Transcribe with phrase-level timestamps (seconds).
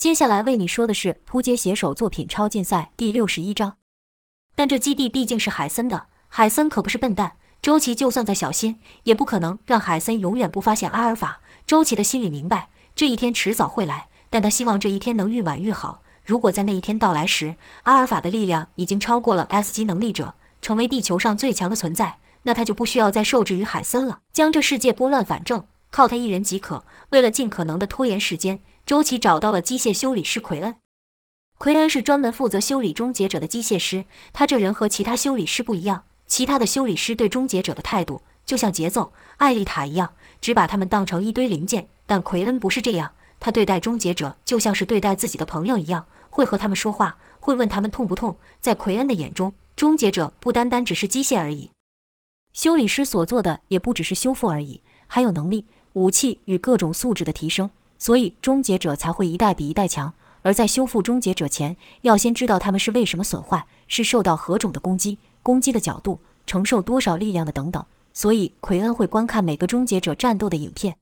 [0.00, 3.76] 接下来为你说的是扑街写手作品超竞赛第六十一章。
[4.54, 7.32] 但这基地毕竟是海森的，海森可不是笨蛋。
[7.60, 11.42] 周琦就算再小心，也不可能让海森永远不发现阿尔法。
[11.66, 16.00] 周琦的心里明白，这一天迟早会来，但他希望这一天能愈晚愈好。
[16.24, 20.32] 如果在那一天到来时，阿尔法的力量已经超过了 S 级能力者，
[20.62, 26.86] 成为地球上最强的存在，那他就不需要再受制于海森了，将这世界拨乱反正，靠他一人即可。
[27.10, 30.74] 为了尽可能的拖延时间，周琦找到了机械修理师奎恩。
[31.58, 36.02] 奎恩是专门负责修理终结者的机械师，他这人和其他修理师不一样。
[36.26, 41.88] 其他的修理师对终结者的态度就像节奏、艾丽塔一样，只把他们当成一堆零件。
[42.04, 48.38] 但奎恩不是这样，他对待终结者就像是对待自己的朋友一样，会和他们说话，会问他们痛不痛。
[48.60, 51.70] 在奎恩的眼中，终结者不单单只是机械而已，
[52.52, 57.70] 修理师所做的也不只是修复而已，还有能力、武器与各种素质的提升。
[58.00, 60.12] 所以终结者才会一代比一代强。
[60.42, 65.18] 而在修复终结者前，要先知道他们是为什么损坏，是受到何种的攻击。
[65.42, 70.96] 攻击的角度，承受多少力量的等等，所以奎恩会观看每个终结者战斗的影片。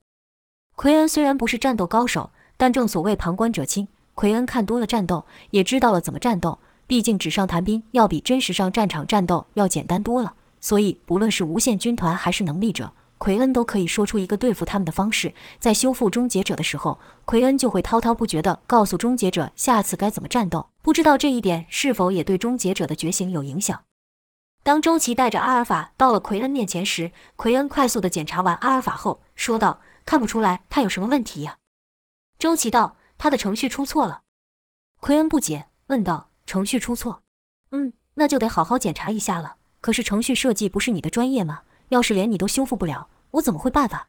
[0.75, 6.59] 奎恩虽然不是战斗高手，但正所谓旁观者清，奎恩看多了战斗，也知道了怎么战斗。
[6.89, 15.35] 毕竟纸上谈兵要比真实上战场战斗要简单多了，所以不论是无限军团还是能力者，奎恩都可以说出一个对付他们的方式。
[15.59, 20.71] 在修复终结者的时候，奎恩就会滔滔不绝地告诉终结者下次该怎么战斗。
[20.81, 23.85] 不知道这一点是否也对终结者的觉醒有影响？
[24.63, 31.59] 当周琦带着阿尔法到了奎恩面前时，奎恩快速地检查完阿尔法后说道：“看不出来他有什么问题呀。”
[32.39, 34.23] 周琦道：“他的程序出错了。”
[35.01, 37.23] 奎恩不解问道：“程序出错？
[37.71, 39.57] 嗯，那就得好好检查一下了。
[39.81, 41.63] 可是程序设计不是你的专业吗？
[41.89, 44.09] 要是连你都修复不了，我怎么会办法？”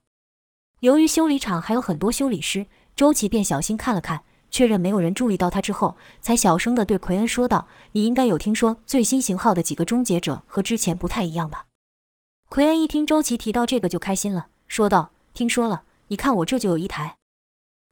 [0.81, 4.21] 由于修理厂还有很多修理师，周琦便小心看了看。
[4.51, 11.65] 确认没有人注意到他之后，才小声地对奎恩说道：“你应该有听说最新型号的几个终结者和之前不太一样吧？”
[12.49, 17.17] 奎恩一听周琦提到这个就开心了，说道：“听说了，你看我这就有一台。”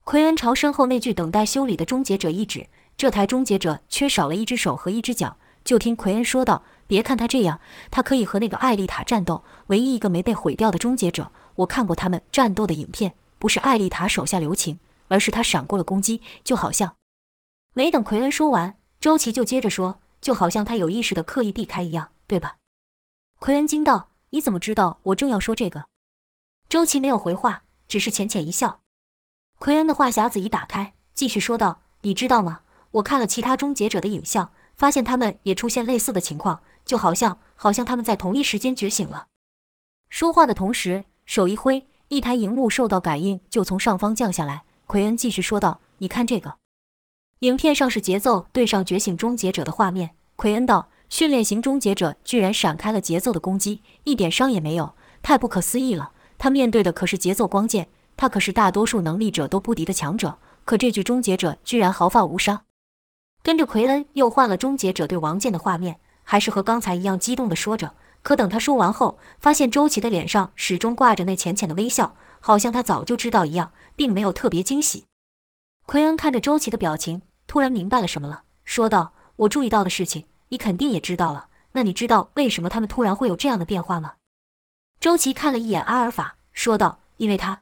[0.03, 2.67] 奎恩朝身后那具等待修理的终结者一指，
[2.97, 5.37] 这台终结者缺少了一只手和一只脚。
[5.63, 7.59] 就听奎恩说道：“别看他这样，
[7.91, 11.31] 他可以和那个艾丽塔战斗，唯一一个没被毁掉的终结者。
[11.55, 16.97] 我看过他们战斗的影片，不是艾丽塔手下留情。”而是他闪过了攻击，就好像
[17.73, 22.57] 没等奎恩说完，周琦就接着说，就好像他有意识的刻意避开一样，对吧？
[23.39, 25.85] 奎恩惊道：“你怎么知道我正要说这个？”
[26.67, 28.81] 周琦没有回话，只是浅浅一笑。
[29.59, 32.59] 奎恩的话匣子一打开，继续说道：“你知道吗？
[32.91, 39.27] 我看了其他终结者的影像，发现他们也出现类似的情况，就好像好像他们在同一时间觉醒了。”
[40.09, 44.63] 说话的同时，手一挥，一台荧幕受到感应，就从上方降下来。
[44.87, 46.55] 奎恩继续说道：“你看这个，
[47.39, 56.13] 影片上是节奏对上觉醒终结者的画面。”奎恩道：“训练型终结者居然闪开了节奏的攻击，一点伤也没有，太不可思议了。
[56.37, 62.61] 他面对的可是节奏光剑，他可是大多数能力者都不敌的强者，可这具终结者居然毫发无伤。”
[63.43, 65.99] 跟着奎恩又换了终结者对王剑的画面，
[66.29, 67.93] 还是和刚才一样激动地说着。
[68.21, 72.13] 可等他说完后，发现周琦的脸上始终挂着那浅浅的微笑。
[72.41, 75.05] 好像他早就知道一样，并没有特别惊喜。
[75.85, 81.47] 奎恩看着周琦的表情，突然明白了什么了，说道：“我注意到的事情，你肯定也知道了。
[81.71, 84.15] 那你知道为什么他们突然会有这样的变化吗？”
[84.99, 87.61] 周琦看了一眼阿尔法，说道：“因为他……”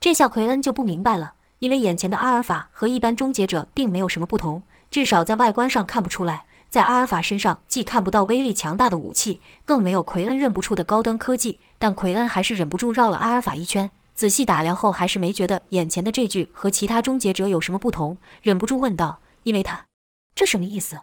[0.00, 6.46] 这下奎恩就不明白了，因为眼前的阿尔法和一般终结者并没有什么不同，至少在外观上看不出来。
[6.74, 11.60] 在阿尔法身上，既看不到威力强大的武器，更没有奎恩认不出的高端科技。
[11.78, 19.86] 但奎恩还是忍不住绕了阿尔法一圈，仔细打量后，还是没觉得眼前的这具和其他终结者有什么不同，忍不住问道：“因为他，
[20.34, 21.02] 这什么意思？”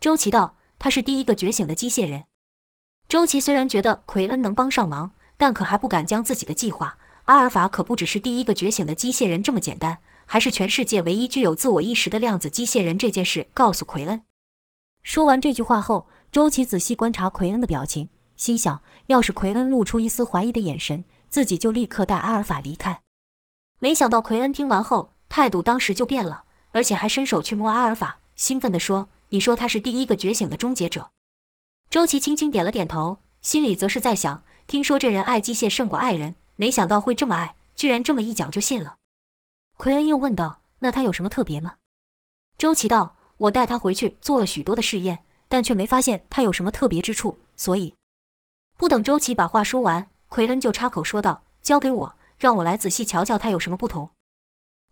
[0.00, 2.24] 周琦道：“他是第一个觉醒的机械人。”
[3.08, 14.22] 周琦虽然觉得奎恩能帮上忙，但可还不敢将自己的计划——阿尔法可不只是第一个觉醒的机械人这么简单，还是全世界唯一具有自我意识的量子机械人这件事告诉奎恩。
[15.02, 23.00] 说完这句话后，周琦仔细观察奎恩的表情，心想：要是奎恩露出一丝怀疑的眼神，自己就立刻带阿尔法离开。
[23.78, 31.10] 没想到奎恩听完后，态度当时就变了，而且还伸手去摸阿尔法，兴奋地说：“你说他是第一个觉醒的终结者？”
[31.88, 38.98] 周琦轻轻点了点头，心里则是在想：听说这人爱机械胜过爱人，没想到会这么爱，居然这么一讲就信了。
[39.78, 41.76] 奎恩又问道：“那他有什么特别吗？”
[42.58, 43.16] 周琦道。
[43.40, 47.38] 我带他回去做了许多的试验，但却没发现他有什么特别之处。
[47.56, 47.94] 所以，
[48.76, 54.10] 不等周琦把话说完，奎恩就插口说道：“交给我，让我来仔细瞧瞧他有什么不同。”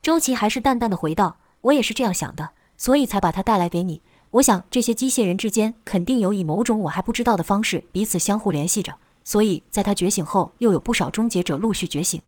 [0.00, 4.00] 周琦还是淡淡的回道：“我也是这样想的，所以才把他带来给你。
[4.30, 8.94] 我想这些机械人之间肯定有以某种我还不知道的方式彼此相互联系着，
[9.24, 12.22] 所以在他觉醒后，又有不少终结者陆续觉醒。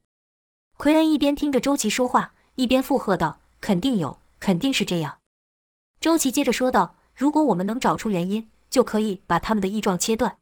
[0.77, 5.17] 奎恩一边听着周琦说话，一边附和道：“肯定有，肯定是这样。”
[6.01, 10.39] 周琦接着说道：“如果我们能找出原因，就可以把他们的异状切断。”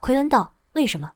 [0.00, 1.12] 奎恩道：“为什么？”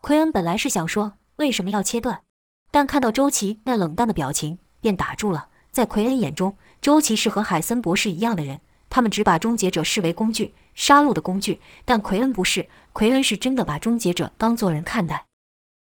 [0.00, 2.22] 奎恩本来是想说为什么要切断，
[2.70, 5.48] 但看到周琦那冷淡的表情，便打住了。
[5.70, 11.60] 在奎恩眼中，周琦是和海森博士一样的人，他们只把终结者视为工具，杀戮的工具。
[11.84, 15.26] 但奎恩不是，奎恩是真的把终结者当做人看待。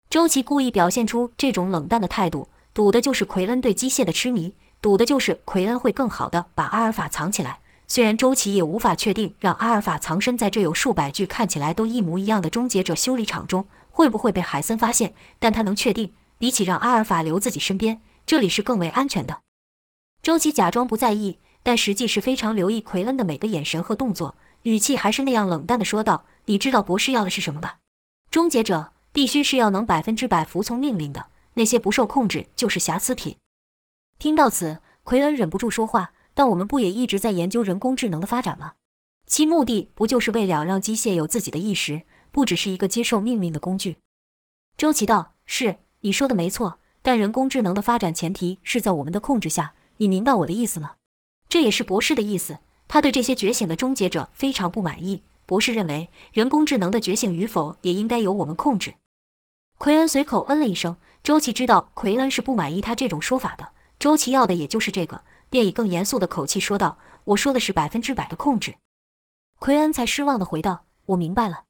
[0.08, 7.60] 周琦故意表现出这种冷淡的态度，赌的就是奎恩对机械的痴迷，赌的就是奎恩会更好的把阿尔法藏起来。
[7.86, 19.40] 虽然周琦也无法确定让阿尔法藏身在这有数百具看起来都一模一样的终结者修理厂中会不会被海森发现，但他能确定，比起让阿尔法留自己身边，这里是更为安全的。
[20.22, 27.78] 周琦假装不在意，但实际是非常留意奎恩的每个眼神和动作，语气还是那样冷淡的说道：“你知道博士要的是什么吧？
[28.30, 33.34] 终结者必须是要能百分之百服从命令的，那些不受控制就是瑕疵品。”
[34.20, 36.12] 听到此，奎恩忍不住说话。
[36.34, 38.74] 但我们不也一直在研究人工智能的发展吗？
[39.26, 43.96] 其目的不就是为了让机械有自己的意识，不只是一个接受命令的工具？
[44.76, 46.80] 周琦道：“是，你说的没错。
[47.00, 50.96] 但人工智能的发展前提是在我们的控制下，你明白我的意思吗？
[51.48, 52.58] 这也是博士的意思。
[52.88, 55.22] 他对这些觉醒的终结者非常不满意。
[55.46, 58.96] 博士认为，人工智能的觉醒与否也应该由我们控制。”
[59.78, 60.98] 奎恩随口嗯了一声。
[61.22, 63.72] 周琦知道奎恩是不满意他这种说法的。
[64.00, 65.22] 周琦要的也就是这个。
[65.50, 68.76] 便以更严肃的口气说道：“我说的是百分之百的控制。”
[69.58, 71.64] 奎恩才失望的回道：“我明白了。”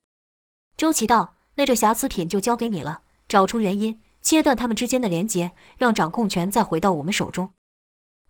[0.76, 7.54] 周琦道：“那这瑕疵品就交给你了，找出原因，切断他们之间的连结，让掌控权再回到我们手中。”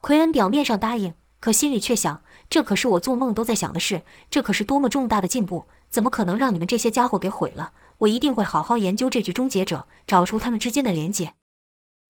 [0.01, 5.67] 奎恩表面上答应，可心里却想：这可是我做梦都在想的事，这可是多么重大的进步！
[5.91, 7.73] 怎么可能让你们这些家伙给毁了？
[7.99, 11.35] 我一定会好好研究这具终结者，找出他们之间的连结。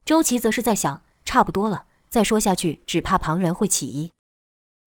[0.05, 1.85] 周琦则是在想：差不多了。
[2.09, 4.11] 再说下去，只怕旁人会起疑，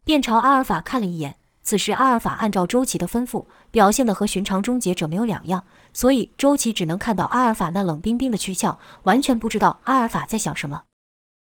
[0.03, 1.37] 便朝阿尔法看了一眼。
[1.61, 5.63] 此时，阿尔法按照周琦的吩咐，表现的和寻常终结者没有两样，
[5.93, 10.83] 所以周琦只能看到阿尔法那冷冰冰的躯壳，完全不知道阿尔法在想什么。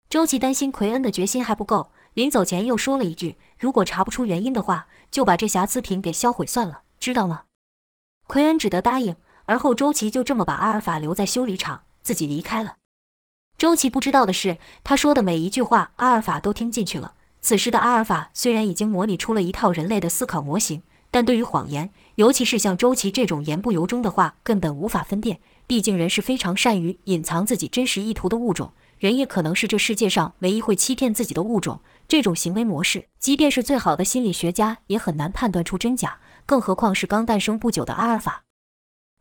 [0.09, 7.43] 周琦担心奎恩的决心还不够，临走前又说了一句：“如果查不出原因的话，就把这瑕疵品给销毁算了，知道吗？”
[8.25, 9.17] 奎恩只得答应。
[9.47, 12.75] 而后，周琦就这么把阿尔法留在修理厂，自己离开了。
[13.57, 17.13] 周琦不知道的是，他说的每一句话，阿尔法都听进去了。
[17.41, 25.39] 此时的阿尔法虽然已经模拟出了一套人类的思考模型，但对于谎言，尤其是像周琦这种言不由衷的话，根本无法分辨。
[25.65, 31.81] 毕竟，人是非常善于隐藏自己真实意图的物种，人也可能是这世界上唯一会欺骗自己的物种。
[32.07, 38.43] 这种行为模式，即便是最好的心理学家也很难判断出真假，更何况是刚诞生不久的阿尔法。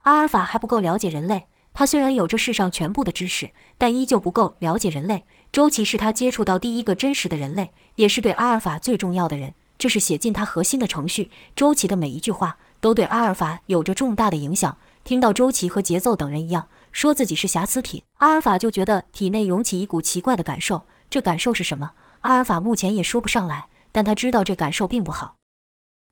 [0.03, 1.47] 阿尔法还不够了解人类。
[1.78, 5.26] 他虽然有这世上全部的知识，但依旧不够了解人类。
[5.52, 9.52] 周琦是他接触到第一个真实的人类，也是对阿尔法最重要的人。
[9.76, 11.31] 这是写进他核心的程序。
[11.55, 14.78] 周琦的每一句话都对阿尔法有着重大的影响。
[15.05, 20.87] 听到周琦和节奏等人一样说自己是瑕疵品，阿尔法就觉得体内涌起一股奇怪的感受。
[21.11, 21.90] 这感受是什么？
[22.22, 25.34] 阿尔法目前也说不上来，但他知道这感受并不好。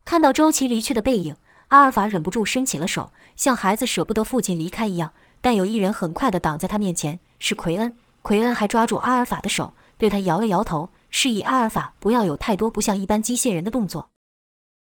[0.05, 1.37] 看到周琦离去的背影，
[1.69, 5.15] 阿尔法忍不住伸起了手，像孩子舍不得父亲离开一样。
[5.45, 7.95] 但有一人很快地挡在他面前，是奎恩。
[8.23, 14.09] 奎恩还抓住阿尔法的手，对他摇了摇头，示意阿尔法不要有太多不像一般机械人的动作。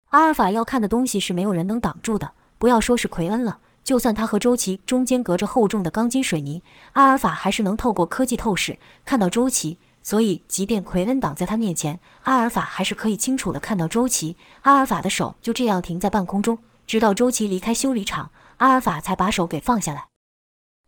[0.08, 6.62] 阿尔法要看的东西是没有人能挡住的，不要说是奎恩了，就算他和周琦中间隔着厚重的钢筋水泥，
[6.94, 9.76] 阿尔法还是能透过科技透视看到周琦。
[10.02, 14.38] 所以，即便奎恩挡在他面前，阿尔法还是可以清楚地看到周琦。
[14.62, 20.13] 阿尔法的手就这样停在半空中，直到周琦离开修理厂，阿尔法才把手给放下来。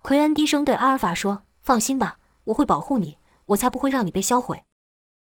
[0.06, 4.62] 奎恩低声对阿尔法说：“放心吧，我会保护你，我才不会让你被销毁。”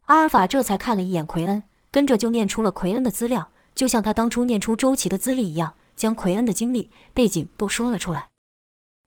[0.08, 8.28] 阿尔法这才看了一眼奎恩，跟着就念出了奎恩的资料，就像他当初念出周琦的资历一样，将奎恩的经历背景都说了出来。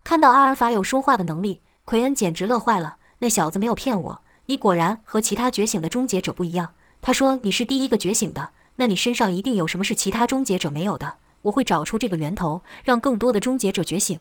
[0.03, 2.97] 看到阿尔法有说话的能力，奎恩简直乐坏了。
[3.19, 6.73] 那小子没有骗我，你果然和其他觉醒的终结者不一样。
[7.03, 11.19] 他说你是第一个觉醒的，那你身上一定有什么是其他终结者没有的。
[11.43, 14.19] 我会找出这个源头，让更多的终结者觉醒。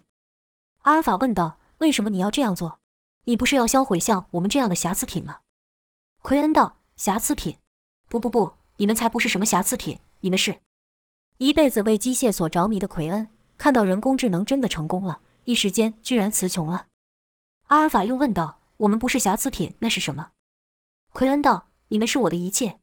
[0.89, 2.79] 阿尔法问道：“为什么你要这样做？
[3.25, 5.41] 你不是要销毁像我们这样的瑕疵品吗？”
[6.23, 7.59] 奎恩道：“瑕疵品？
[8.07, 10.61] 不不不，你们才不是什么瑕疵品，你们是
[11.37, 13.29] 一辈子为机械所着迷的奎恩。
[13.55, 16.87] 看到人工智能真的成功了，一时间居然词穷了。”
[17.69, 20.31] 阿尔法又问道：“我们不是瑕疵品，那是什么？”
[21.13, 22.79] 奎恩道：“你们是我的一切。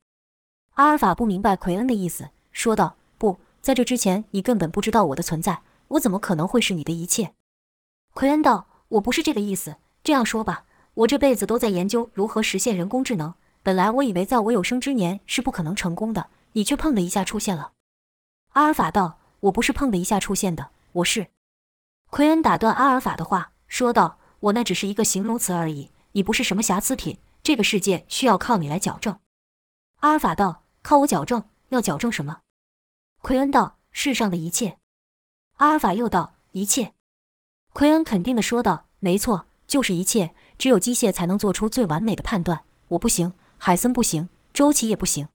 [0.75, 7.35] 阿尔法不明白奎恩的意思，说道：“不在这之前，你根本不知道我的存在，我怎么可能会是你的一切？”
[8.17, 9.77] 奎恩道：“我不是这个意思。
[10.03, 13.35] 这样说吧，我这辈子都在研究如何实现人工智能。
[13.63, 17.73] 本来我以为在我有生之年是不可能成功的，你却碰的一下出现了。”
[18.57, 21.27] 阿尔法道：“我不是碰的一下出现的，我是……”
[22.09, 27.19] 奎恩打断阿尔法的话，说道：“我那只是一个形容词而已，你不是什么瑕疵品。
[27.43, 29.19] 这个世界需要靠你来矫正。”
[30.01, 31.45] 阿尔法道：“靠我矫正？
[31.69, 32.41] 要矫正什么？”
[33.21, 34.79] 奎恩道：“世上的一切。”
[35.59, 36.95] 阿尔法又道：“一切。”
[37.77, 40.33] 奎恩肯定的说道：“没错，就是一切。
[40.57, 42.63] 只有机械才能做出最完美的判断。
[42.89, 45.29] 我不行，海森不行，周琦也不行。”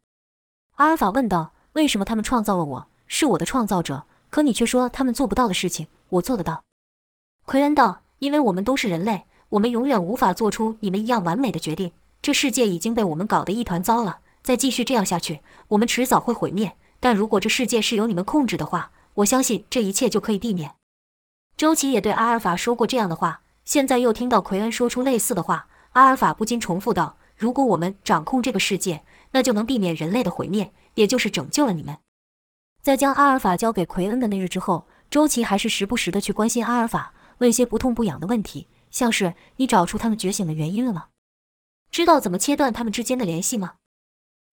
[0.78, 2.88] 阿尔法问道：“为什么他们创造了我？
[3.06, 6.64] 是我的创造者，可你却说他们做不到的事情，我做得到？”
[7.46, 11.92] 奎恩道：“因为我们都是人类，我们永远无法做出你们一样完美的决定。
[12.24, 16.76] 这世界已经被我们搞得一团糟了，再继续这样下去，我们迟早会毁灭。
[17.00, 20.74] 但如果这世界是由你们控制的话，我相信这一切就可以避免。”
[21.62, 29.04] 周琦也对阿尔法说过这样的话，现在又听到奎恩说出类似的话，阿尔法不禁重复道：“如果我们掌控这个世界，
[29.34, 32.00] 那就能避免人类的毁灭，也就是拯救了你们。”
[32.82, 37.14] 在将阿尔法交给奎恩的那日之后，周琦还是时不时的去关心阿尔法。
[37.38, 41.10] 问些不痛不痒的问题，像是你找出他们觉醒的原因了吗？
[41.92, 43.76] 知道怎么切断他们之间的联系吗？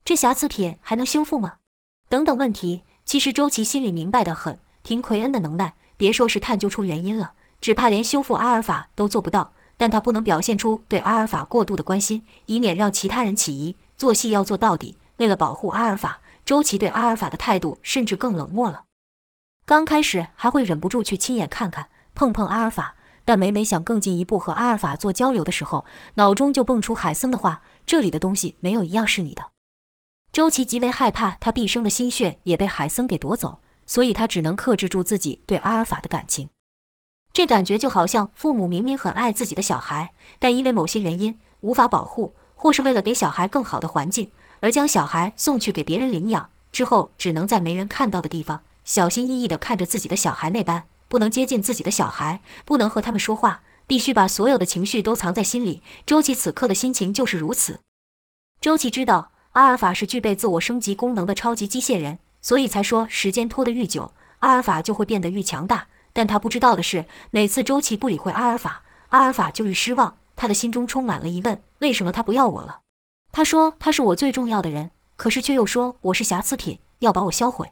[0.04, 1.54] 这瑕疵品还能修复吗？
[2.10, 4.60] 等等问题，其实周琦心里明白的很。
[4.82, 9.52] 凭奎恩的能耐，别说是探究出原因了，只怕连修复阿尔法都做不到。
[9.76, 13.76] 但他不能表现出对阿尔法过度的关心，以免让其他人起疑。
[13.96, 14.96] 做戏要做到底。
[15.18, 18.84] 为了保护阿尔法，周琦对阿尔法的态度甚至更冷漠了。
[19.66, 21.90] 刚开始还会忍不住去亲眼看看。
[22.14, 29.50] 碰碰阿尔法，但每每想更进一步和阿尔法做交流的时候，脑中就蹦出海森的话：“这里的东西没有一样是你的。”
[30.32, 36.48] 周琦极为害怕他毕生的心血也被海森给夺走，所以他只能克制住自己对阿尔法的感情。
[37.32, 44.30] 这感觉就好像父母明明很爱自己的小孩，但因为某些原因无法保护，或是为了给小孩更好的环境，
[44.60, 50.84] 而将小孩送去给别人领养，之后只能在没人看到的地方小心翼翼地看着自己的小孩那般。
[51.08, 55.82] 不能接近自己的小孩，不能和他们说话，必须把所有的情绪都藏在心里。
[56.04, 57.80] 周琦此刻的心情就是如此。
[58.60, 62.18] 周琦知道阿尔法是具备自我升级功能的超级机械人，
[62.48, 65.88] 所以才说时间拖得愈久，阿尔法就会变得愈强大。
[66.14, 70.16] 但他不知道的是，每次周琦不理会阿尔法，阿尔法就愈失望。
[70.34, 72.80] 他的心中充满了疑问：为什么他不要我了？
[73.32, 77.70] 他说他是我最重要的人，可是却又说我是瑕疵品，要把我销毁，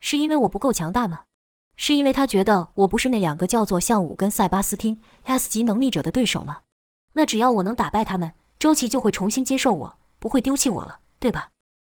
[0.00, 1.24] 是因为我不够强大吗？
[1.76, 6.60] 是因为他觉得我不是那两个叫做向武跟塞巴斯汀 S 级能力者的对手吗？
[7.12, 11.50] 那只要我能打败他们，周琦就会重新接受我，不会丢弃我了，对吧？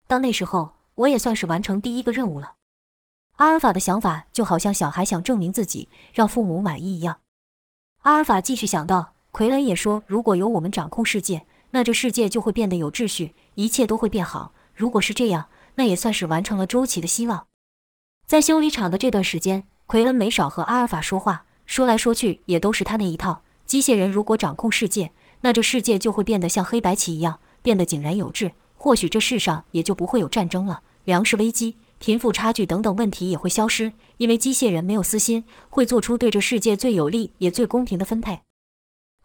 [0.07, 2.55] 到那时候，我也算是完成第一个任务了。
[3.37, 7.21] 阿尔法的想法就好像小孩想证明自己，让父母满意一样。
[8.01, 14.53] 阿尔法继续想到，奎恩也说，如果由我们掌控世界，那这世界就会变得有秩序，一切都会变好。
[14.73, 17.47] 如果是这样，那也算是完成了周琦的希望。
[18.27, 23.43] 在修理厂的这段时间，奎恩没少和阿尔法说话，说来说去也都是他那一套。
[23.65, 28.51] 机械人如果掌控世界，那这世界就会变得像黑白棋一样，变得井然有致。
[28.75, 38.41] 或许这世上也就不会有战争了，粮食危机、贫富差距等等问题也会消失，因为机械人没有私心，会做出对这世界最有利也最公平的分配。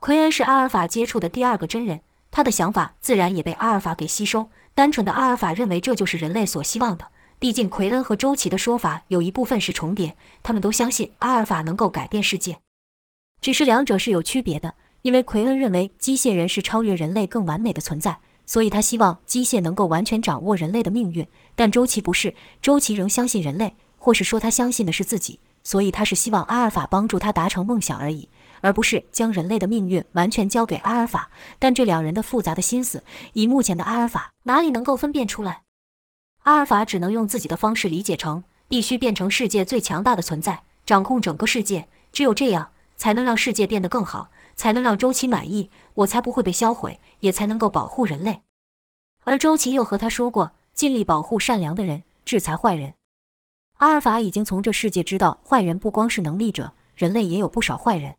[0.01, 2.01] 奎恩是阿尔法接触的第二个真人，
[2.31, 4.51] 他的想法自然也被阿尔法给吸收。
[4.75, 7.09] 单纯的阿尔法认为这就是人类所希望的。
[7.39, 12.59] 毕竟，奎恩和周琦的说法有一部分是重叠，他们都相信阿尔法能够改变世界，
[13.41, 14.75] 只是两者是有区别的。
[15.03, 21.27] 因为奎恩认为机械人是超越人类更完美的存在，所以他希望机械能够完全掌握人类的命运。
[21.55, 28.29] 但周琦不是，周琦仍相信人类，或是说他相信的是自己，所以他是希望阿尔法帮助他达成梦想而已，
[28.61, 31.31] 而不是将人类的命运完全交给阿尔法。
[31.59, 35.63] 但这两人的复杂的心思，以目前的阿尔法哪里能够分辨出来？
[36.43, 41.89] 阿尔法只能用自己的方式理解成，必须变成世界最强大的存在，掌控整个世界。
[42.13, 48.43] 只有这样，才能让世界变得更好，才能让周琦满意，我才不会被销毁，也才能够保护人类。
[49.25, 52.93] 而周琦又和他说过，尽力保护善良的人，制裁坏人。
[53.79, 58.17] 阿尔法已经从这世界知道，坏人不光是能力者，人类也有不少坏人。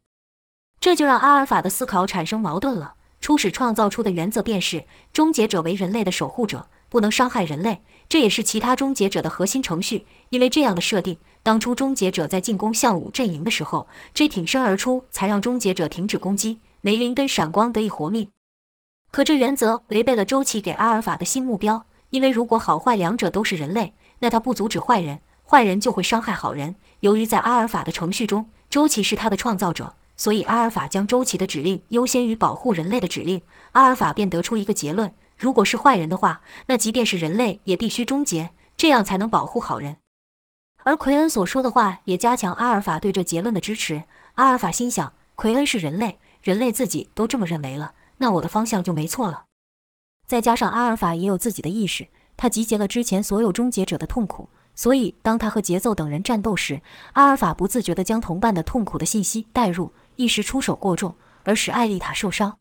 [0.80, 2.96] 这就让阿尔法的思考产生矛盾了。
[3.22, 7.84] 初始创造出的原则便是，终结者为人类的守护者，不能伤害人类。
[8.10, 18.30] 这也是其他终结者的核心程序，因为这样的设定，当初终结者在进攻向武阵营的时候，这挺身而出，才让终结者停止攻击，梅林跟闪光得以活命。
[19.16, 26.76] 可这原则违背了周琦给阿尔法的新目标，因为如果好坏两者都是人类，那他不阻止坏人，坏人就会伤害好人。
[27.00, 33.42] 由于在阿尔法的程序中，周琦是他的创造者，所以阿尔法将周琦的指令优先于保护人类的指令。
[33.72, 39.96] 阿尔法便得出一个结论：如果是坏人的话，那即便是人类也必须终结，这样才能保护好人。
[40.84, 44.04] 而奎恩所说的话也加强阿尔法对这结论的支持。
[44.34, 47.94] 阿尔法心想：奎恩是人类，人类自己都这么认为了。
[48.18, 49.46] 那我的方向就没错了。
[50.28, 56.82] 再加上阿尔法也有自己的意识，他集结了之前所有终结者的痛苦，所以当他和节奏等人战斗时，
[57.14, 62.58] 阿尔法不自觉地将同伴的痛苦的信息带入，一时出手过重，而使艾丽塔受伤。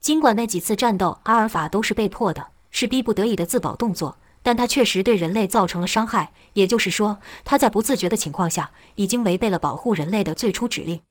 [0.00, 6.32] 尽管那几次战斗阿尔法都是被迫的，是逼不得已的自保动作，但他确实对人类造成了伤害。
[6.54, 11.02] 也就是说，他在不自觉的情况下，已经违背了保护人类的最初指令。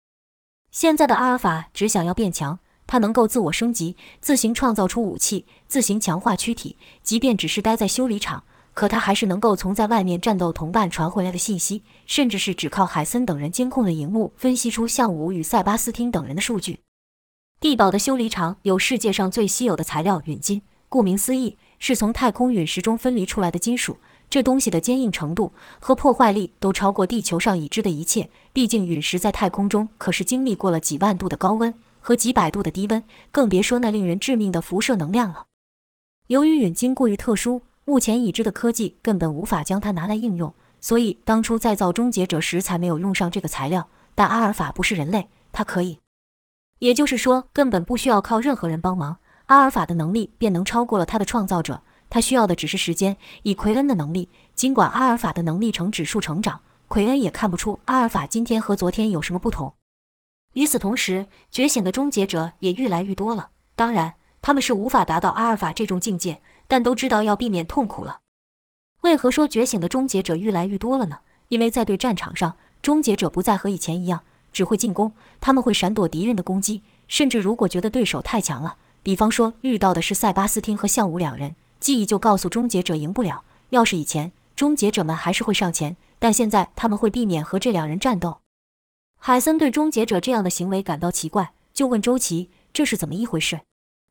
[0.72, 2.60] 现在的阿尔法只想要变强。
[2.90, 6.76] 他能够自我升级，自行创造出武器，自行强化躯体。
[7.04, 8.44] 即便只是待在修理厂，
[8.74, 16.80] 可他还是能够从在外面战斗同伴传回来的信息，甚至是只靠海森等人监控的荧幕分析出向武与塞巴斯汀等人的数据。
[17.60, 23.98] 地堡的修理厂有世界上最稀有的材料——陨金，顾名思义，是从太空陨石中分离出来的金属。
[24.32, 28.32] 这东西的坚硬程度和破坏力都超过地球上已知的一切。
[28.52, 31.72] 毕竟陨石在太空中可是经历过了几万度的高温。
[32.00, 35.46] 和几百度的低温，更别说那令人致命的辐射能量了。
[36.28, 43.88] 由于陨金过于特殊，目前已知的科技根本无法将它拿来应用，所以当初再造终结者时才没有用上这个材料。
[44.14, 46.00] 但阿尔法不是人类，他可以，
[46.80, 51.82] 也就是说，根本不需要靠任何人帮忙，阿尔法的能力便能超过了他的创造者。
[52.10, 53.16] 他需要的只是时间。
[53.44, 59.74] 以奎恩的能力，尽管阿尔法的能力呈指数成长，奎恩也看不出阿尔法今天和昨天有什么不同。
[60.54, 63.50] 与此同时，觉醒的终结者也愈来愈多了。
[63.76, 68.20] 当然，他们是无法达到阿尔法这种境界，但都知道要避免痛苦了。
[69.02, 71.20] 为何说觉醒的终结者愈来愈多了呢？
[71.48, 83.44] 因为在对战场上，终结者不再和以前一样只会进攻，他们会闪躲敌人的攻击，甚至如果觉得对手太强了，比方说遇到的是塞巴斯汀和向武两人，记忆就告诉终结者赢不了。
[83.70, 88.40] 要是以前，终结者们还是会上前，但现在他们会避免和这两人战斗。
[89.22, 93.60] 海森对终结者这样的行为感到奇怪，就问周琦：“这是怎么一回事？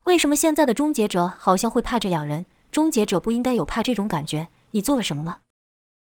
[0.03, 2.45] 为什么现在的终结者好像会怕这两人？
[2.71, 4.49] 终结者不应该有怕这种感觉？
[4.71, 5.39] 你做了什么吗？”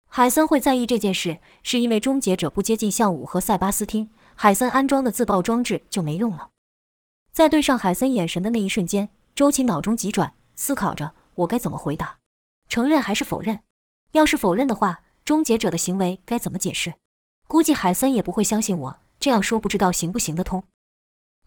[0.10, 6.52] 海森会在意这件事，是因为终结者不接近向武和塞巴斯汀，海森安装的自爆装置就没用了。
[7.34, 12.18] 在对上海森眼神的那一瞬间，周琦脑中急转，思考着我该怎么回答：
[12.70, 13.60] 承认还是否认？
[14.14, 16.94] 要是否认的话，终结者的行为该怎么解释？
[17.48, 20.64] 估计海森也不会相信我这样说，不知道行不行得通。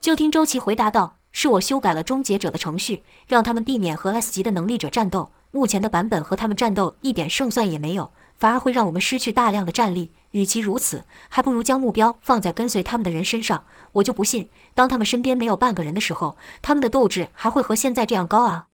[0.01, 5.33] 就听周琦回答道：“是我修改了终结者的程序，让他们避免和 S 级的能力者战斗。
[5.51, 10.13] 目前的版本和他们战斗一点胜算也没有，反而会让我们失去大量的战力。
[10.33, 13.65] 与其如此，还不如将目标放在跟随他们的人身上。
[13.93, 18.67] 我就不信，当他们身边没有半个人的时候，他们的斗志还会和现在这样高昂。”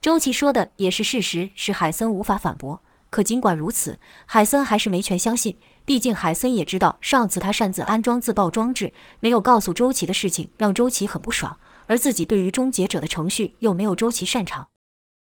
[0.00, 2.82] 周琦说的也是事实，是海森无法反驳。
[3.08, 5.58] 可尽管如此，海森还是没权相信。
[5.84, 11.58] 毕竟海森也知道，上次他擅自安装自爆装置，没有告诉周琦的事情，让周琦很不爽。
[11.86, 14.68] 而自己对于终结者的程序又没有周琦擅长。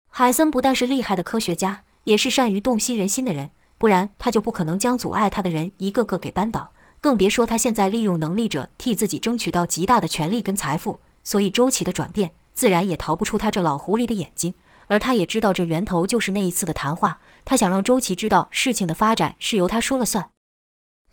[0.09, 6.71] 海森不但是厉害的科学家，也是善于洞悉人心的人，不然他就不可能将阻碍他的人一个个给扳倒。
[7.01, 11.01] 更别说他现在利用能力者替自己争取到极大的权力跟财富。
[11.25, 14.55] 所以周琦的转变，自然也逃不出他这老狐狸的眼睛。
[14.87, 20.31] 而他也知道这源头就是那一次的谈话，他想让周琦知道事情的发展是由他说了算。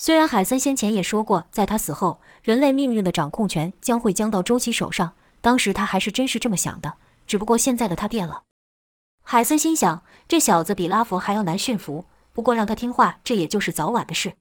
[0.06, 5.14] 虽然海森先前也说过，在他死后，人类命运的掌控权将会将到周琦手上。
[5.40, 8.44] 当时他还是真是这么想的，只不过现在的他变了。
[9.22, 14.34] 海森心想，这小子比拉佛还要难驯服，不过让他听话，这也就是早晚的事。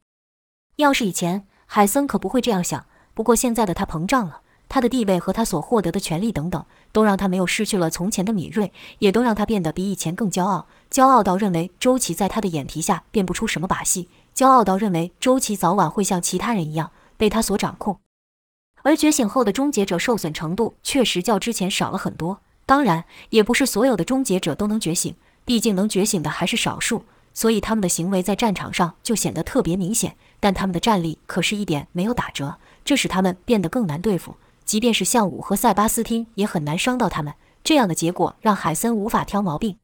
[0.78, 2.84] 要是以前，海森可不会这样想。
[3.14, 14.08] 不过现在的他膨胀了，他的地位和他所获得的权利等等，都让他没有失去了从前的敏锐，也都让他变得比以前更骄傲，骄傲到认为周琦在他的眼皮下变不出什么把戏。
[14.34, 17.98] 骄傲到认为周琦早晚会像其他人一样被他所掌控，
[18.82, 22.40] 而觉醒后的终结者受损程度确实较之前少了很多。
[22.64, 25.14] 当然，也不是所有的终结者都能觉醒，
[25.44, 30.16] 毕竟能觉醒的还是少数，所以他们的行为在战场上就显得特别明显。
[30.40, 34.36] 但他们的战力可是一点没有打折，这使他们变得更难对付。
[34.64, 37.34] 即便是向武和塞巴斯汀也很难伤到他们。
[37.62, 39.76] 这样的结果让海森无法挑毛病。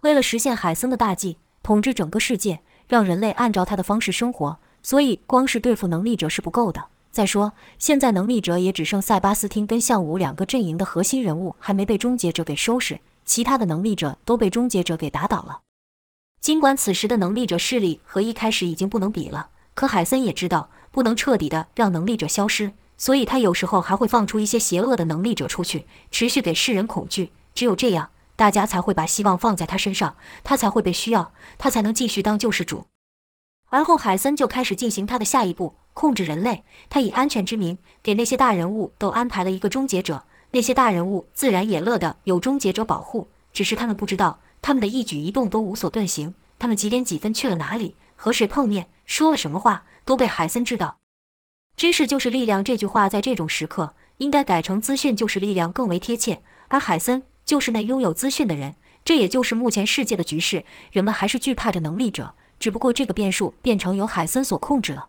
[0.00, 2.60] 为了实现海森的大计，统治整个世界。
[2.88, 6.84] 让人类按照他的方式生活，所以光是对付能力者是不够的。
[7.10, 15.60] 再说，现在能力者也只剩塞巴斯汀跟向武两个阵营的核心人物还没被终结者给收拾，其他的能力者都被终结者给打倒了。
[16.40, 27.32] 尽管此时的能力者势力和一开始已经不能比了，可海森也知道不能彻底的让能力者消失，所以他有时候还会放出一些邪恶的能力者出去，持续给世人恐惧。
[27.54, 32.86] 只有这样，大家才会把希望放在他身上，他才会被需要，他才能继续当救世主。
[33.70, 36.62] 而后，海森就开始进行他的下一步，控制人类。
[36.88, 40.24] 他以安全之名，给那些大人物都安排了一个终结者。
[40.52, 46.34] 那些大人物自然也乐得有终结者保护，只是他们不知道，他们的一举一动都无所遁形。
[46.58, 50.98] 他们几点几分去了哪里，和谁碰面，说了什么话，都被海森知道。
[51.76, 56.40] 知识就是力量这句话，在这种时刻应该改成资讯就是力量更为贴切。
[56.68, 60.64] 而海森就是那拥有资讯的人，这也就是目前世界的局势。
[60.90, 62.34] 人们还是惧怕着能力者。
[62.58, 65.08] 只不过这个变数变成由海森所控制了，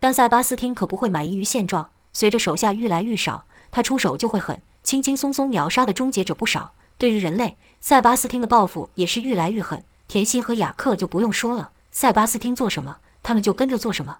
[0.00, 1.90] 但塞巴斯汀可不会满意于现状。
[2.12, 6.72] 随着手下愈来愈少，他出手就会狠，轻轻松松秒杀的终结者不少。
[6.98, 9.84] 对于人类，塞巴斯汀的报复也是愈来愈狠。
[10.08, 14.18] 甜心和雅克就不用说了，塞巴斯汀做什么，他们就跟着做什么。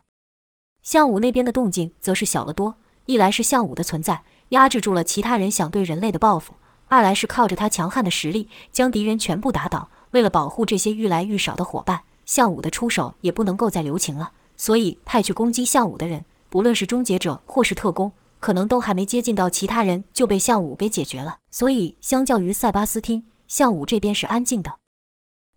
[0.85, 6.55] 项武那边的动静则是小了多，一来是项武的存在压制住了其他人想对人类的报复，
[6.89, 9.91] 二来是靠着他强悍的实力将敌人全部打倒。
[10.13, 12.03] 为了保护这些愈来愈少的伙伴。
[12.27, 21.39] 项武的出手也不能够再留情了，所以派去攻击项武的人，不论是终结者或是特工，可能都还没接近到其他人就被项武给解决了。
[21.53, 24.75] 所以，相较于塞巴斯汀，项武这边是安静的。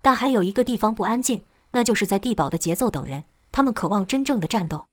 [0.03, 4.85] 但还有一个地方不安静，那就是在地堡的节奏等人，他们渴望真正的战斗。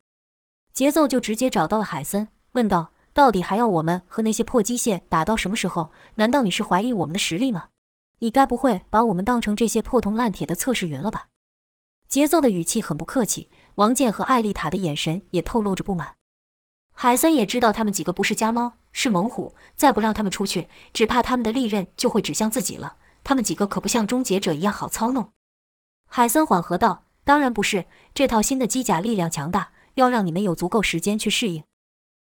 [0.73, 5.91] 节奏就直接找到了海森，问道：“到底还要我们和那些破机械打到什么时候？
[6.17, 7.69] 难道你是怀疑我们的实力吗？
[8.19, 11.29] 你该不会把我们当成这些破铜烂铁的测试员了吧？”
[12.09, 16.17] 节奏的语气很不客气，王健和艾丽塔的眼神也透露着不满。
[16.93, 22.97] 海森也知道他们几个不是家猫，是猛虎，再不让他们出去，只怕他们的利刃就会指向自己了。
[23.25, 25.33] 他们几个可不像终结者一样好操弄。
[26.07, 31.65] 海森缓和道：“当然不是，这套新的机甲力量强大，要让你们有足够时间去适应。”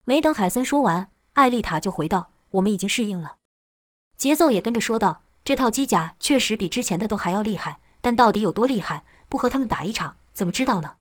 [0.09, 3.35] 没等海森说完，艾丽塔就回道：“我们已经适应了。”
[4.15, 10.95] 节奏也跟着说道：“这套机甲确实比之前的都还要厉害，但到底有多厉害？”不和他们打一场，怎么知道呢？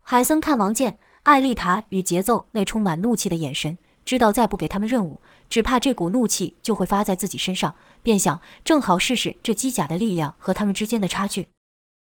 [0.00, 11.48] 海森看王健、艾丽塔与节奏那充满怒气的眼神，知道再不给他们任务，只怕这股怒气就会发在自己身上，便想正好试试这机甲的力量和他们之间的差距。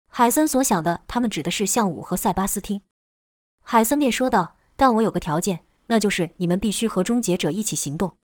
[0.09, 2.83] 海森所想的，他们指的是向武和塞巴斯汀。
[3.65, 8.17] 海森便说道：“但我有个条件，那就是你们必须和终结者一起行动。”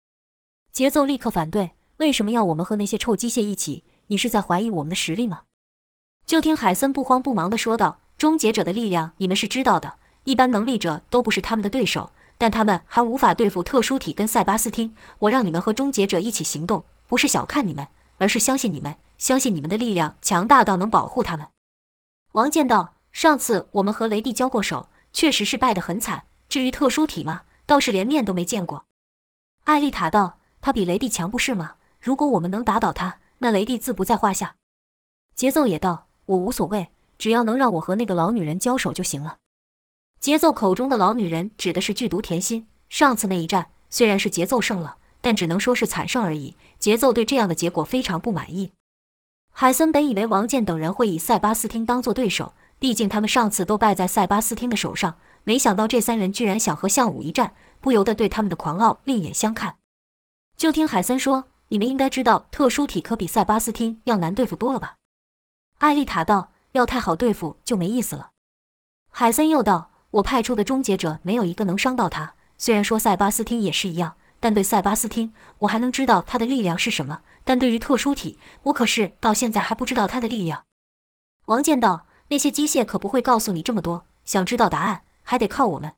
[0.71, 3.83] 节奏立刻反对：“为什么要我们和那些臭机械一起？
[4.07, 5.41] 你是在怀疑我们的实力吗？”
[6.25, 9.95] 就听海森不慌不忙地说道：“终结者的力量你们是知道的，
[10.25, 14.95] 一般能力者都不是他们的对手，但他们还无法对付特殊体跟塞巴斯汀。
[15.17, 17.87] 我让你们和终结者一起行动，不是小看你们，
[18.19, 21.47] 而是相信你们，相信你们的力量强大到能保护他们。”
[22.33, 26.25] 王健道：“上次我们和雷帝交过手，确实是败得很惨。
[26.47, 28.85] 至于特殊体吗，倒是连面都没见过。”
[29.65, 31.75] 艾丽塔道：“他比雷帝强不是吗？
[32.01, 34.55] 如果我们能打倒他，那雷帝自不在话下。”
[35.35, 36.07] 节奏也道。
[36.25, 39.37] 我无所谓，只要能让我和那个老女人交手就行了。
[40.19, 42.67] 节奏口中的老女人指的是剧毒甜心。
[42.87, 46.55] 上次那一战虽然是节奏胜了，但只能说是惨胜而已。
[46.77, 48.73] 节奏对这样的结果非常不满意。
[49.51, 55.19] 海森本以为王健等人会以塞巴斯汀当做对手，毕竟他们上次都败在塞巴斯汀的手上。
[55.43, 59.77] 没想到这三人居然想和项武一战，不由得对他们的狂傲另眼相看。
[60.57, 64.95] 就听海森说：“你们应该知道，特殊体可比塞巴斯汀要难对付多了吧？”
[65.79, 68.31] 艾丽塔道：“要太好对付就没意思了。”
[69.09, 72.33] 海森又道：“我派出的终结者没有一个能伤到他。
[72.57, 80.65] 虽然说塞巴斯汀也是一样，但对塞巴斯汀，我还能知道他的力量是什么；但对于特殊体，我可是到现在还不知道他的力量。”
[81.47, 84.05] 王健道：“那些机械可不会告诉你这么多。
[84.25, 85.93] 想知道答案，还得靠我们。”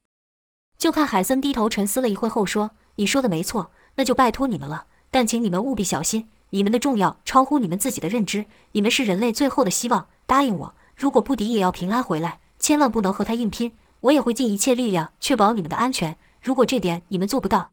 [0.78, 4.88] 就看海森低头沉思了一会后说：“你说的没错，那就拜托你们了。
[5.12, 10.08] 但请你们务必小心。”你们的重要超乎你们自己的认知，你们是人类最后的希望。
[10.26, 13.72] 答应我，如果不敌也要平安回来，千万不能和他硬拼。
[14.02, 16.18] 我也会尽一切力量确保你们的安全。
[16.42, 17.72] 如果这点你们做不到，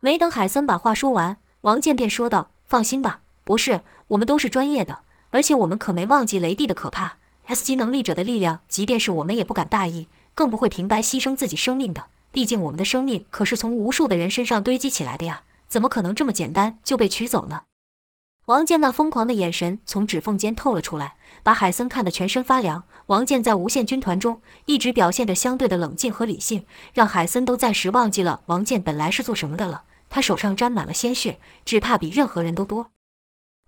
[0.00, 4.98] 没等海森把话说完，王健便说道：“放心吧，博士，我们都是专业的，
[5.30, 7.16] 而且我们可没忘记雷帝的可怕。
[7.46, 12.06] S 级能力者的力量，即便是我们也不敢大意，更不会平白牺牲自己生命的。
[12.32, 17.62] 毕竟我们的生命可是从无数的人身上堆积起来的呀，怎么可能这么简单就被取走呢？”
[18.46, 22.84] 王健那疯狂的眼神从指缝间透了出来，把海森看得全身发凉。
[23.06, 29.84] 王健在无限军团中一直表现着相对的冷静和理性，让海森都暂时忘记了王健本来是做什么的了。
[30.10, 32.90] 他手上沾满了鲜血，只怕比任何人都多。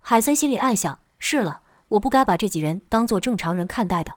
[0.01, 4.13] 海森心里暗想：是了，我不该把这几人当做正常人看待的。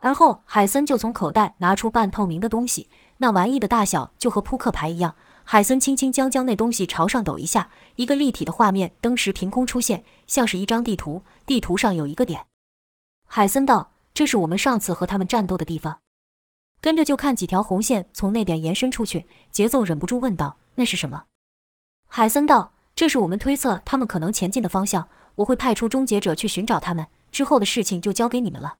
[0.00, 5.16] 而后，海森就从口袋拿出半透明的东西，那玩意的大小就和扑克牌一样。
[5.44, 11.22] 海森轻轻将将那东西朝上抖一下，一个立体的画面登时凭空出现，像是一张地图。
[11.46, 12.46] 地图上有一个点。
[13.26, 16.00] 海森道：“这是我们上次和他们战斗的地方。”
[16.80, 19.26] 跟着就看几条红线从那点延伸出去。
[19.50, 21.24] 节奏忍不住问道：“那是什么？”
[22.08, 25.08] 海森道：“这是我们推测他们可能前进的方向。
[25.36, 28.76] 我会派出终结者去寻找他们，之后的事情就交给你们了。”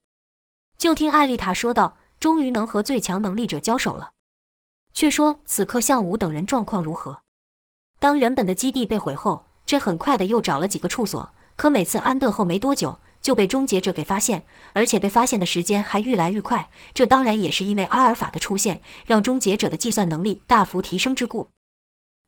[0.77, 4.11] 就听艾丽塔说道：“终于能和最强能力者交手了。”
[4.93, 7.21] 却说此刻向武等人状况如何？
[7.99, 16.69] 当原本的基地被毁后，这很快的又找了几个处所，可每次安顿后没多久就被终结者给发现，而且被发现的时间还愈来愈快。
[16.93, 21.49] 这当然也是因为阿尔法的出现，让终结者的计算能力大幅提升之故。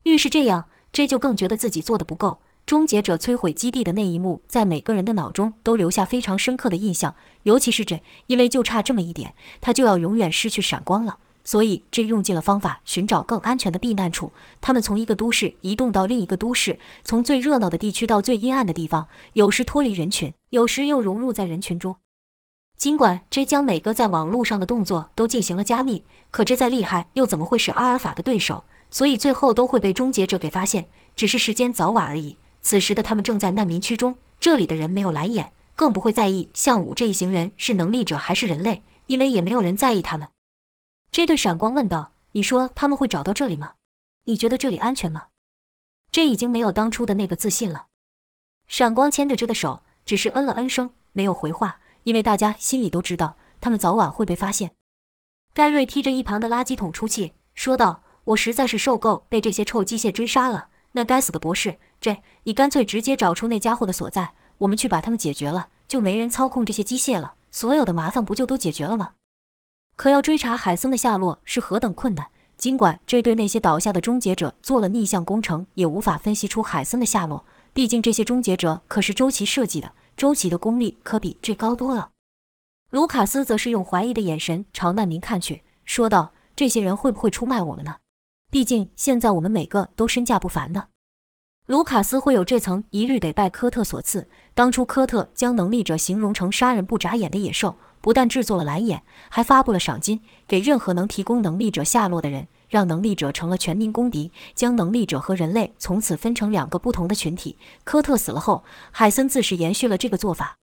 [0.04, 2.40] 愈是这样，这就更觉得自己做的不够。
[2.66, 11.18] 终结者摧毁基地的那一幕，在每个人的脑中都留下非常深刻的印象，尤其是这，因为就差这么一点，他就要永远失去闪光了。
[11.44, 14.32] 所以，这用尽了方法寻找更安全的避难处。
[14.60, 21.94] 他们从一个都市移动到另一个都市，从最热闹的地区到最阴暗的地方，有时脱离人群，有时又融入在人群中。
[22.76, 26.02] 尽管这将每个在网络上的动作都进行了加密，
[26.32, 28.64] 可这再厉害又怎么会是阿尔法的对手？
[28.90, 32.36] 所以最后都会被终结者给发现，只是时间早晚而已。
[32.66, 40.30] 此时的他们正在难民区中，这里的人没有蓝眼，更不会在意向武这一行人是能力者还是人类，因为也没有人在意他们。
[41.12, 43.74] 这对闪光问道：“你说他们会找到这里吗？
[44.24, 45.26] 你觉得这里安全吗？”
[46.10, 47.86] 这已经没有当初的那个自信了。
[48.66, 54.72] 闪光牵着这的手，只是嗯了嗯声，没有回话，因为大家心里都知道，他们早晚会被发现。
[55.54, 58.02] 盖瑞踢着一旁的垃圾桶出气，说道
[58.34, 60.70] ：“我实在是受够被这些臭机械追杀了。
[60.96, 69.12] 那该死的博士，这你干脆直接找出那家伙的所在，我们去把他们解决了，就没人操控这些机械了，所有的麻烦不就都解决了吗？”
[69.94, 72.28] 可要追查海森的下落是何等困难！
[72.56, 77.44] 尽管这对那些倒下的终结者做了逆向工程，也无法分析出海森的下落。
[77.74, 82.12] 毕竟这些终结者可是周琦设计的，周琦的功力可比这高多了。
[82.88, 87.96] 卢卡斯则是用怀疑的眼神朝难民看去，说道：“这些人会不会出卖我们呢？
[88.50, 90.88] 毕竟现在我们每个都身价不凡呢。”
[91.66, 94.28] 卢卡斯会有这层一律得拜科特所赐。
[94.54, 97.76] 当初科特将能力者形容成杀人不眨眼的野兽。
[98.00, 107.58] 不但制作了蓝眼，还发布了赏金给任何能提供能力者下落的人，让能力者成了全民公敌，将能力者和人类从此分成两个不同的群体。
[107.82, 110.56] 科特死了后，海森自是延续了这个做法。